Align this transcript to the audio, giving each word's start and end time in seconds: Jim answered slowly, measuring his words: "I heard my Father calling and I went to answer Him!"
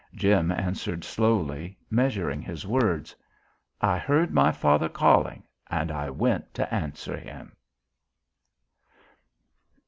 Jim 0.15 0.51
answered 0.51 1.03
slowly, 1.03 1.77
measuring 1.91 2.41
his 2.41 2.65
words: 2.65 3.15
"I 3.81 3.99
heard 3.99 4.33
my 4.33 4.51
Father 4.51 4.89
calling 4.89 5.43
and 5.67 5.91
I 5.91 6.09
went 6.09 6.55
to 6.55 6.73
answer 6.73 7.15
Him!" 7.15 7.55